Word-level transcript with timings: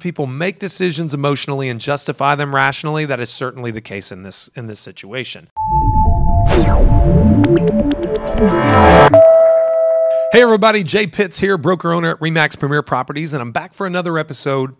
people 0.00 0.26
make 0.26 0.58
decisions 0.58 1.14
emotionally 1.14 1.68
and 1.68 1.80
justify 1.80 2.34
them 2.34 2.54
rationally. 2.54 3.04
That 3.04 3.20
is 3.20 3.30
certainly 3.30 3.70
the 3.70 3.80
case 3.80 4.10
in 4.12 4.22
this 4.22 4.48
in 4.56 4.66
this 4.66 4.80
situation. 4.80 5.48
Hey 10.30 10.42
everybody, 10.42 10.82
Jay 10.82 11.06
Pitts 11.06 11.40
here, 11.40 11.56
broker 11.56 11.92
owner 11.92 12.10
at 12.10 12.20
Remax 12.20 12.58
Premier 12.58 12.82
Properties, 12.82 13.32
and 13.32 13.40
I'm 13.40 13.52
back 13.52 13.72
for 13.72 13.86
another 13.86 14.18
episode 14.18 14.76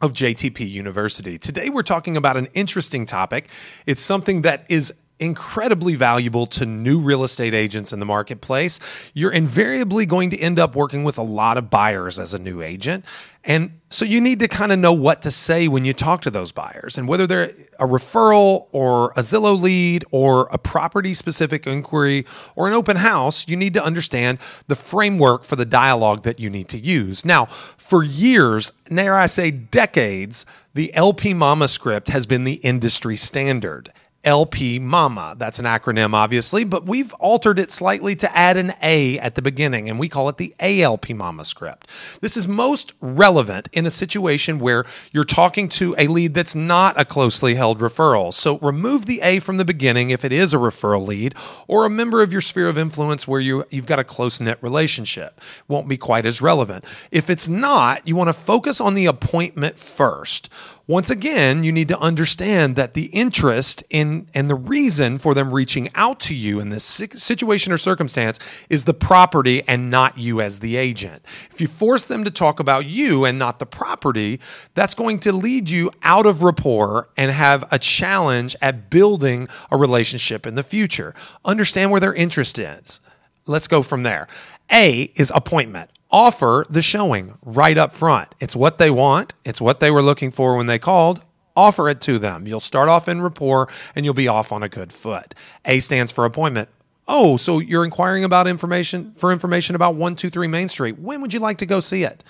of 0.00 0.12
JTP 0.12 0.70
University. 0.70 1.38
Today 1.38 1.68
we're 1.68 1.82
talking 1.82 2.16
about 2.16 2.36
an 2.36 2.48
interesting 2.54 3.06
topic. 3.06 3.48
It's 3.86 4.02
something 4.02 4.42
that 4.42 4.64
is 4.68 4.92
incredibly 5.18 5.94
valuable 5.94 6.46
to 6.46 6.66
new 6.66 7.00
real 7.00 7.24
estate 7.24 7.54
agents 7.54 7.92
in 7.92 8.00
the 8.00 8.06
marketplace. 8.06 8.78
You're 9.14 9.32
invariably 9.32 10.04
going 10.06 10.30
to 10.30 10.38
end 10.38 10.58
up 10.58 10.76
working 10.76 11.04
with 11.04 11.16
a 11.18 11.22
lot 11.22 11.56
of 11.56 11.70
buyers 11.70 12.18
as 12.18 12.34
a 12.34 12.38
new 12.38 12.60
agent. 12.60 13.04
And 13.44 13.80
so 13.90 14.04
you 14.04 14.20
need 14.20 14.40
to 14.40 14.48
kind 14.48 14.72
of 14.72 14.78
know 14.80 14.92
what 14.92 15.22
to 15.22 15.30
say 15.30 15.68
when 15.68 15.84
you 15.84 15.92
talk 15.92 16.20
to 16.22 16.30
those 16.30 16.50
buyers 16.50 16.98
and 16.98 17.06
whether 17.06 17.26
they're 17.28 17.52
a 17.78 17.86
referral 17.86 18.66
or 18.72 19.12
a 19.12 19.20
Zillow 19.20 19.58
lead 19.58 20.04
or 20.10 20.48
a 20.50 20.58
property 20.58 21.14
specific 21.14 21.66
inquiry 21.66 22.26
or 22.56 22.66
an 22.66 22.74
open 22.74 22.96
house, 22.96 23.46
you 23.46 23.56
need 23.56 23.72
to 23.74 23.84
understand 23.84 24.38
the 24.66 24.74
framework 24.74 25.44
for 25.44 25.54
the 25.54 25.64
dialogue 25.64 26.24
that 26.24 26.40
you 26.40 26.50
need 26.50 26.68
to 26.68 26.78
use. 26.78 27.24
Now, 27.24 27.46
for 27.46 28.02
years, 28.02 28.72
dare 28.92 29.14
I 29.14 29.26
say 29.26 29.52
decades, 29.52 30.44
the 30.74 30.92
LP 30.94 31.32
Mama 31.32 31.68
script 31.68 32.08
has 32.08 32.26
been 32.26 32.42
the 32.42 32.54
industry 32.54 33.14
standard. 33.14 33.92
LP 34.26 34.80
Mama. 34.80 35.36
That's 35.38 35.60
an 35.60 35.64
acronym, 35.64 36.12
obviously, 36.12 36.64
but 36.64 36.84
we've 36.84 37.12
altered 37.14 37.60
it 37.60 37.70
slightly 37.70 38.16
to 38.16 38.36
add 38.36 38.56
an 38.56 38.74
A 38.82 39.18
at 39.20 39.36
the 39.36 39.42
beginning, 39.42 39.88
and 39.88 40.00
we 40.00 40.08
call 40.08 40.28
it 40.28 40.36
the 40.36 40.54
ALP 40.58 41.10
Mama 41.10 41.44
script. 41.44 41.88
This 42.20 42.36
is 42.36 42.48
most 42.48 42.92
relevant 43.00 43.68
in 43.72 43.86
a 43.86 43.90
situation 43.90 44.58
where 44.58 44.84
you're 45.12 45.24
talking 45.24 45.68
to 45.70 45.94
a 45.96 46.08
lead 46.08 46.34
that's 46.34 46.56
not 46.56 47.00
a 47.00 47.04
closely 47.04 47.54
held 47.54 47.78
referral. 47.78 48.34
So 48.34 48.58
remove 48.58 49.06
the 49.06 49.20
A 49.22 49.38
from 49.38 49.58
the 49.58 49.64
beginning 49.64 50.10
if 50.10 50.24
it 50.24 50.32
is 50.32 50.52
a 50.52 50.58
referral 50.58 51.06
lead 51.06 51.34
or 51.68 51.86
a 51.86 51.90
member 51.90 52.20
of 52.20 52.32
your 52.32 52.40
sphere 52.40 52.68
of 52.68 52.76
influence 52.76 53.28
where 53.28 53.40
you, 53.40 53.64
you've 53.70 53.86
got 53.86 54.00
a 54.00 54.04
close 54.04 54.40
knit 54.40 54.58
relationship. 54.60 55.40
Won't 55.68 55.86
be 55.86 55.96
quite 55.96 56.26
as 56.26 56.42
relevant. 56.42 56.84
If 57.12 57.30
it's 57.30 57.48
not, 57.48 58.06
you 58.08 58.16
want 58.16 58.28
to 58.28 58.32
focus 58.32 58.80
on 58.80 58.94
the 58.94 59.06
appointment 59.06 59.78
first. 59.78 60.50
Once 60.88 61.10
again, 61.10 61.64
you 61.64 61.72
need 61.72 61.88
to 61.88 61.98
understand 61.98 62.76
that 62.76 62.94
the 62.94 63.06
interest 63.06 63.82
in 63.90 64.28
and 64.34 64.48
the 64.48 64.54
reason 64.54 65.18
for 65.18 65.34
them 65.34 65.52
reaching 65.52 65.88
out 65.96 66.20
to 66.20 66.32
you 66.32 66.60
in 66.60 66.68
this 66.68 66.84
situation 66.84 67.72
or 67.72 67.76
circumstance 67.76 68.38
is 68.70 68.84
the 68.84 68.94
property 68.94 69.64
and 69.66 69.90
not 69.90 70.16
you 70.16 70.40
as 70.40 70.60
the 70.60 70.76
agent. 70.76 71.24
If 71.50 71.60
you 71.60 71.66
force 71.66 72.04
them 72.04 72.22
to 72.22 72.30
talk 72.30 72.60
about 72.60 72.86
you 72.86 73.24
and 73.24 73.36
not 73.36 73.58
the 73.58 73.66
property, 73.66 74.38
that's 74.74 74.94
going 74.94 75.18
to 75.20 75.32
lead 75.32 75.70
you 75.70 75.90
out 76.02 76.24
of 76.24 76.44
rapport 76.44 77.08
and 77.16 77.32
have 77.32 77.64
a 77.72 77.80
challenge 77.80 78.54
at 78.62 78.88
building 78.88 79.48
a 79.72 79.76
relationship 79.76 80.46
in 80.46 80.54
the 80.54 80.62
future. 80.62 81.16
Understand 81.44 81.90
where 81.90 82.00
their 82.00 82.14
interest 82.14 82.60
is. 82.60 83.00
Let's 83.44 83.66
go 83.66 83.82
from 83.82 84.04
there. 84.04 84.28
A 84.70 85.10
is 85.16 85.32
appointment 85.34 85.90
offer 86.10 86.66
the 86.68 86.82
showing 86.82 87.38
right 87.42 87.76
up 87.76 87.92
front. 87.92 88.34
It's 88.40 88.56
what 88.56 88.78
they 88.78 88.90
want, 88.90 89.34
it's 89.44 89.60
what 89.60 89.80
they 89.80 89.90
were 89.90 90.02
looking 90.02 90.30
for 90.30 90.56
when 90.56 90.66
they 90.66 90.78
called. 90.78 91.24
Offer 91.56 91.88
it 91.88 92.02
to 92.02 92.18
them. 92.18 92.46
You'll 92.46 92.60
start 92.60 92.88
off 92.88 93.08
in 93.08 93.22
rapport 93.22 93.68
and 93.94 94.04
you'll 94.04 94.14
be 94.14 94.28
off 94.28 94.52
on 94.52 94.62
a 94.62 94.68
good 94.68 94.92
foot. 94.92 95.34
A 95.64 95.80
stands 95.80 96.12
for 96.12 96.26
appointment. 96.26 96.68
Oh, 97.08 97.36
so 97.36 97.60
you're 97.60 97.84
inquiring 97.84 98.24
about 98.24 98.46
information 98.46 99.12
for 99.16 99.32
information 99.32 99.74
about 99.74 99.94
123 99.94 100.48
Main 100.48 100.68
Street. 100.68 100.98
When 100.98 101.20
would 101.22 101.32
you 101.32 101.40
like 101.40 101.58
to 101.58 101.66
go 101.66 101.80
see 101.80 102.02
it? 102.02 102.22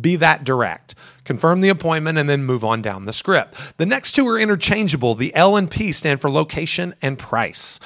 Be 0.00 0.16
that 0.16 0.44
direct. 0.44 0.94
Confirm 1.24 1.60
the 1.60 1.68
appointment 1.68 2.18
and 2.18 2.28
then 2.28 2.44
move 2.44 2.64
on 2.64 2.82
down 2.82 3.04
the 3.04 3.12
script. 3.12 3.54
The 3.76 3.86
next 3.86 4.12
two 4.12 4.26
are 4.28 4.38
interchangeable. 4.38 5.14
The 5.14 5.34
L 5.34 5.56
and 5.56 5.70
P 5.70 5.92
stand 5.92 6.20
for 6.20 6.30
location 6.30 6.94
and 7.00 7.18
price. 7.18 7.78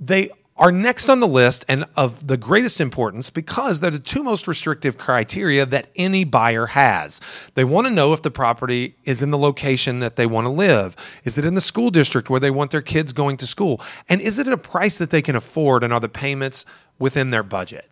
They 0.00 0.30
are 0.56 0.70
next 0.70 1.08
on 1.08 1.18
the 1.18 1.26
list 1.26 1.64
and 1.68 1.84
of 1.96 2.28
the 2.28 2.36
greatest 2.36 2.80
importance 2.80 3.28
because 3.28 3.80
they're 3.80 3.90
the 3.90 3.98
two 3.98 4.22
most 4.22 4.46
restrictive 4.46 4.96
criteria 4.96 5.66
that 5.66 5.88
any 5.96 6.22
buyer 6.22 6.66
has. 6.66 7.20
They 7.54 7.64
want 7.64 7.86
to 7.86 7.92
know 7.92 8.12
if 8.12 8.22
the 8.22 8.30
property 8.30 8.96
is 9.04 9.20
in 9.20 9.32
the 9.32 9.38
location 9.38 9.98
that 9.98 10.14
they 10.14 10.26
want 10.26 10.44
to 10.44 10.50
live. 10.50 10.94
Is 11.24 11.38
it 11.38 11.44
in 11.44 11.54
the 11.54 11.60
school 11.60 11.90
district 11.90 12.30
where 12.30 12.40
they 12.40 12.52
want 12.52 12.70
their 12.70 12.82
kids 12.82 13.12
going 13.12 13.36
to 13.38 13.46
school? 13.46 13.80
And 14.08 14.20
is 14.20 14.38
it 14.38 14.46
at 14.46 14.52
a 14.52 14.58
price 14.58 14.96
that 14.98 15.10
they 15.10 15.22
can 15.22 15.34
afford 15.34 15.82
and 15.82 15.92
are 15.92 16.00
the 16.00 16.08
payments 16.08 16.64
within 17.00 17.30
their 17.30 17.42
budget? 17.42 17.90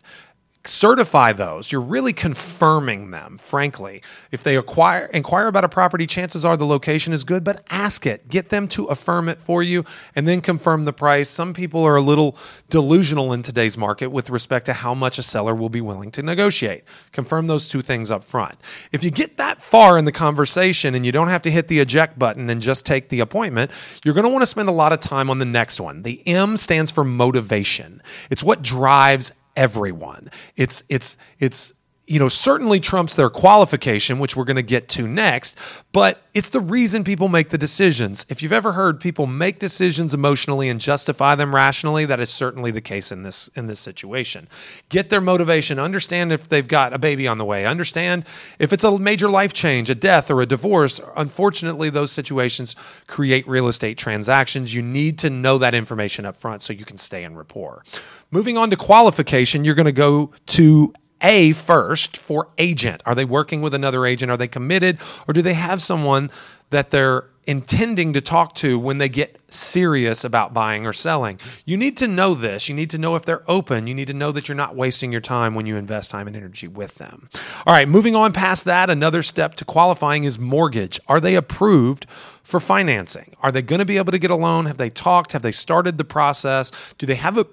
Certify 0.65 1.33
those. 1.33 1.71
You're 1.71 1.81
really 1.81 2.13
confirming 2.13 3.11
them, 3.11 3.37
frankly. 3.37 4.01
If 4.31 4.43
they 4.43 4.55
acquire 4.55 5.05
inquire 5.07 5.47
about 5.47 5.65
a 5.65 5.69
property, 5.69 6.07
chances 6.07 6.45
are 6.45 6.55
the 6.55 6.65
location 6.65 7.11
is 7.11 7.23
good, 7.23 7.43
but 7.43 7.65
ask 7.69 8.05
it. 8.05 8.29
Get 8.29 8.49
them 8.49 8.67
to 8.69 8.85
affirm 8.85 9.27
it 9.27 9.41
for 9.41 9.61
you 9.61 9.83
and 10.15 10.27
then 10.27 10.39
confirm 10.39 10.85
the 10.85 10.93
price. 10.93 11.29
Some 11.29 11.53
people 11.53 11.83
are 11.83 11.97
a 11.97 12.01
little 12.01 12.37
delusional 12.69 13.33
in 13.33 13.43
today's 13.43 13.77
market 13.77 14.07
with 14.07 14.29
respect 14.29 14.65
to 14.67 14.73
how 14.73 14.93
much 14.93 15.17
a 15.17 15.23
seller 15.23 15.53
will 15.53 15.69
be 15.69 15.81
willing 15.81 16.11
to 16.11 16.23
negotiate. 16.23 16.85
Confirm 17.11 17.47
those 17.47 17.67
two 17.67 17.81
things 17.81 18.09
up 18.09 18.23
front. 18.23 18.55
If 18.93 19.03
you 19.03 19.11
get 19.11 19.37
that 19.37 19.61
far 19.61 19.97
in 19.97 20.05
the 20.05 20.11
conversation 20.13 20.95
and 20.95 21.05
you 21.05 21.11
don't 21.11 21.27
have 21.27 21.41
to 21.41 21.51
hit 21.51 21.67
the 21.67 21.79
eject 21.79 22.17
button 22.17 22.49
and 22.49 22.61
just 22.61 22.85
take 22.85 23.09
the 23.09 23.19
appointment, 23.19 23.69
you're 24.05 24.13
going 24.13 24.23
to 24.23 24.29
want 24.29 24.43
to 24.43 24.47
spend 24.47 24.69
a 24.69 24.73
lot 24.73 24.93
of 24.93 25.01
time 25.01 25.29
on 25.29 25.39
the 25.39 25.45
next 25.45 25.81
one. 25.81 26.03
The 26.03 26.25
M 26.25 26.55
stands 26.55 26.89
for 26.89 27.03
motivation. 27.03 28.01
It's 28.29 28.43
what 28.43 28.61
drives 28.61 29.33
everyone. 29.55 30.29
It's 30.55 30.83
it's 30.89 31.17
it's 31.39 31.73
you 32.05 32.19
know, 32.19 32.27
certainly 32.27 32.81
trumps 32.81 33.15
their 33.15 33.29
qualification, 33.29 34.19
which 34.19 34.35
we're 34.35 34.43
going 34.43 34.57
to 34.57 34.61
get 34.61 34.89
to 34.89 35.07
next, 35.07 35.57
but 35.93 36.21
it's 36.33 36.49
the 36.49 36.59
reason 36.59 37.05
people 37.05 37.29
make 37.29 37.49
the 37.49 37.57
decisions. 37.57 38.25
If 38.27 38.43
you've 38.43 38.51
ever 38.51 38.73
heard 38.73 38.99
people 38.99 39.25
make 39.25 39.57
decisions 39.59 40.13
emotionally 40.13 40.67
and 40.67 40.81
justify 40.81 41.35
them 41.35 41.55
rationally, 41.55 42.05
that 42.05 42.19
is 42.19 42.29
certainly 42.29 42.71
the 42.71 42.81
case 42.81 43.11
in 43.11 43.23
this 43.23 43.49
in 43.55 43.67
this 43.67 43.79
situation. 43.79 44.49
Get 44.89 45.09
their 45.09 45.21
motivation, 45.21 45.79
understand 45.79 46.33
if 46.33 46.49
they've 46.49 46.67
got 46.67 46.91
a 46.91 46.99
baby 46.99 47.25
on 47.25 47.37
the 47.37 47.45
way, 47.45 47.65
understand 47.65 48.25
if 48.59 48.73
it's 48.73 48.83
a 48.83 48.99
major 48.99 49.29
life 49.29 49.53
change, 49.53 49.89
a 49.89 49.95
death 49.95 50.29
or 50.29 50.41
a 50.41 50.45
divorce. 50.45 50.99
Unfortunately, 51.15 51.89
those 51.89 52.11
situations 52.11 52.75
create 53.07 53.47
real 53.47 53.69
estate 53.69 53.97
transactions. 53.97 54.73
You 54.73 54.81
need 54.81 55.19
to 55.19 55.29
know 55.29 55.57
that 55.59 55.73
information 55.73 56.25
up 56.25 56.35
front 56.35 56.63
so 56.63 56.73
you 56.73 56.83
can 56.83 56.97
stay 56.97 57.23
in 57.23 57.37
rapport. 57.37 57.83
Moving 58.29 58.57
on 58.57 58.71
to 58.71 58.75
qualification, 58.75 59.63
you're 59.63 59.75
going 59.75 59.85
to 59.85 59.91
go 59.91 60.31
to 60.47 60.93
a 61.23 61.53
first 61.53 62.17
for 62.17 62.49
agent. 62.57 63.01
Are 63.05 63.15
they 63.15 63.25
working 63.25 63.61
with 63.61 63.73
another 63.73 64.05
agent? 64.05 64.31
Are 64.31 64.37
they 64.37 64.47
committed? 64.47 64.99
Or 65.27 65.33
do 65.33 65.41
they 65.41 65.53
have 65.53 65.81
someone 65.81 66.29
that 66.69 66.91
they're 66.91 67.25
intending 67.45 68.13
to 68.13 68.21
talk 68.21 68.55
to 68.55 68.79
when 68.79 68.97
they 68.97 69.09
get 69.09 69.39
serious 69.49 70.23
about 70.23 70.53
buying 70.53 70.85
or 70.85 70.93
selling. 70.93 71.39
You 71.65 71.77
need 71.77 71.97
to 71.97 72.07
know 72.07 72.33
this. 72.33 72.69
You 72.69 72.75
need 72.75 72.89
to 72.91 72.97
know 72.97 73.15
if 73.15 73.25
they're 73.25 73.43
open. 73.49 73.87
You 73.87 73.93
need 73.93 74.07
to 74.07 74.13
know 74.13 74.31
that 74.31 74.47
you're 74.47 74.55
not 74.55 74.75
wasting 74.75 75.11
your 75.11 75.21
time 75.21 75.55
when 75.55 75.65
you 75.65 75.75
invest 75.75 76.11
time 76.11 76.27
and 76.27 76.35
energy 76.35 76.67
with 76.67 76.95
them. 76.95 77.29
All 77.65 77.73
right, 77.73 77.87
moving 77.87 78.15
on 78.15 78.33
past 78.33 78.65
that, 78.65 78.89
another 78.89 79.21
step 79.21 79.55
to 79.55 79.65
qualifying 79.65 80.23
is 80.23 80.39
mortgage. 80.39 80.99
Are 81.07 81.19
they 81.19 81.35
approved 81.35 82.05
for 82.43 82.59
financing? 82.59 83.35
Are 83.41 83.51
they 83.51 83.61
going 83.61 83.79
to 83.79 83.85
be 83.85 83.97
able 83.97 84.11
to 84.11 84.19
get 84.19 84.31
a 84.31 84.35
loan? 84.35 84.65
Have 84.65 84.77
they 84.77 84.89
talked? 84.89 85.33
Have 85.33 85.41
they 85.41 85.51
started 85.51 85.97
the 85.97 86.03
process? 86.03 86.71
Do 86.97 87.05
they 87.05 87.15
have 87.15 87.37
a 87.37 87.45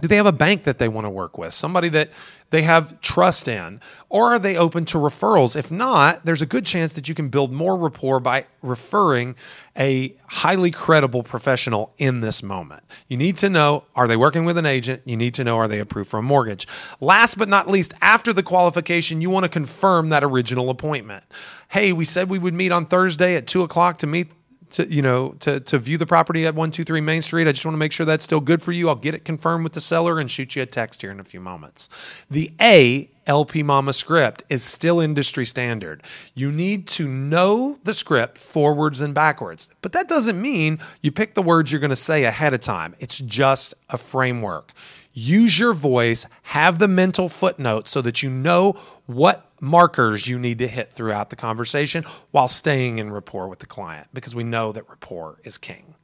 do 0.00 0.08
they 0.08 0.16
have 0.16 0.26
a 0.26 0.32
bank 0.32 0.64
that 0.64 0.78
they 0.78 0.88
want 0.88 1.04
to 1.04 1.10
work 1.10 1.38
with? 1.38 1.52
Somebody 1.52 1.88
that 1.90 2.10
they 2.50 2.62
have 2.62 3.00
trust 3.00 3.48
in? 3.48 3.80
Or 4.08 4.32
are 4.32 4.38
they 4.38 4.56
open 4.56 4.84
to 4.86 4.98
referrals? 4.98 5.56
If 5.56 5.70
not, 5.70 6.24
there's 6.24 6.42
a 6.42 6.46
good 6.46 6.66
chance 6.66 6.92
that 6.94 7.08
you 7.08 7.14
can 7.14 7.28
build 7.28 7.52
more 7.52 7.76
rapport 7.76 8.18
by 8.20 8.46
referring 8.62 9.36
a 9.78 10.14
highly 10.26 10.70
credible 10.70 11.22
professional 11.22 11.94
in 11.98 12.20
this 12.20 12.42
moment. 12.42 12.82
You 13.08 13.16
need 13.16 13.36
to 13.38 13.48
know 13.48 13.84
are 13.94 14.08
they 14.08 14.16
working 14.16 14.44
with 14.44 14.58
an 14.58 14.66
agent? 14.66 15.02
You 15.04 15.16
need 15.16 15.34
to 15.34 15.44
know 15.44 15.58
are 15.58 15.68
they 15.68 15.78
approved 15.78 16.10
for 16.10 16.18
a 16.18 16.22
mortgage? 16.22 16.66
Last 17.00 17.38
but 17.38 17.48
not 17.48 17.68
least, 17.68 17.94
after 18.00 18.32
the 18.32 18.42
qualification, 18.42 19.20
you 19.20 19.30
want 19.30 19.44
to 19.44 19.48
confirm 19.48 20.08
that 20.08 20.24
original 20.24 20.70
appointment. 20.70 21.24
Hey, 21.68 21.92
we 21.92 22.04
said 22.04 22.28
we 22.28 22.38
would 22.38 22.54
meet 22.54 22.72
on 22.72 22.86
Thursday 22.86 23.36
at 23.36 23.46
two 23.46 23.62
o'clock 23.62 23.98
to 23.98 24.06
meet 24.06 24.32
to 24.72 24.92
you 24.92 25.02
know 25.02 25.30
to 25.40 25.60
to 25.60 25.78
view 25.78 25.98
the 25.98 26.06
property 26.06 26.46
at 26.46 26.54
123 26.54 27.00
Main 27.00 27.22
Street. 27.22 27.48
I 27.48 27.52
just 27.52 27.64
want 27.64 27.74
to 27.74 27.78
make 27.78 27.92
sure 27.92 28.06
that's 28.06 28.24
still 28.24 28.40
good 28.40 28.62
for 28.62 28.72
you. 28.72 28.88
I'll 28.88 28.94
get 28.94 29.14
it 29.14 29.24
confirmed 29.24 29.64
with 29.64 29.74
the 29.74 29.80
seller 29.80 30.18
and 30.18 30.30
shoot 30.30 30.56
you 30.56 30.62
a 30.62 30.66
text 30.66 31.02
here 31.02 31.10
in 31.10 31.20
a 31.20 31.24
few 31.24 31.40
moments. 31.40 31.88
The 32.30 32.52
A 32.60 33.10
LP 33.26 33.62
Mama 33.62 33.92
script 33.92 34.42
is 34.48 34.64
still 34.64 34.98
industry 34.98 35.44
standard. 35.44 36.02
You 36.34 36.50
need 36.50 36.88
to 36.88 37.06
know 37.06 37.78
the 37.84 37.94
script 37.94 38.38
forwards 38.38 39.00
and 39.00 39.14
backwards. 39.14 39.68
But 39.82 39.92
that 39.92 40.08
doesn't 40.08 40.40
mean 40.40 40.78
you 41.00 41.12
pick 41.12 41.34
the 41.34 41.42
words 41.42 41.70
you're 41.70 41.80
going 41.80 41.90
to 41.90 41.96
say 41.96 42.24
ahead 42.24 42.54
of 42.54 42.60
time. 42.60 42.94
It's 42.98 43.18
just 43.18 43.74
a 43.88 43.98
framework. 43.98 44.72
Use 45.12 45.58
your 45.58 45.74
voice, 45.74 46.26
have 46.42 46.78
the 46.78 46.88
mental 46.88 47.28
footnote 47.28 47.88
so 47.88 48.00
that 48.02 48.22
you 48.22 48.30
know 48.30 48.74
what 49.06 49.49
markers 49.60 50.26
you 50.26 50.38
need 50.38 50.58
to 50.58 50.68
hit 50.68 50.92
throughout 50.92 51.30
the 51.30 51.36
conversation 51.36 52.04
while 52.30 52.48
staying 52.48 52.98
in 52.98 53.12
rapport 53.12 53.48
with 53.48 53.58
the 53.58 53.66
client 53.66 54.08
because 54.12 54.34
we 54.34 54.44
know 54.44 54.72
that 54.72 54.88
rapport 54.88 55.38
is 55.44 55.58
king. 55.58 55.94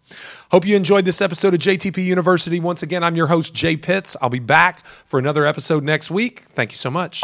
Hope 0.52 0.64
you 0.64 0.76
enjoyed 0.76 1.04
this 1.04 1.20
episode 1.20 1.54
of 1.54 1.60
JTP 1.60 2.04
University. 2.04 2.60
Once 2.60 2.82
again, 2.82 3.02
I'm 3.02 3.16
your 3.16 3.26
host, 3.26 3.54
Jay 3.54 3.76
Pitts. 3.76 4.16
I'll 4.22 4.30
be 4.30 4.38
back 4.38 4.86
for 4.86 5.18
another 5.18 5.46
episode 5.46 5.82
next 5.82 6.10
week. 6.10 6.40
Thank 6.40 6.70
you 6.72 6.76
so 6.76 6.90
much. 6.90 7.22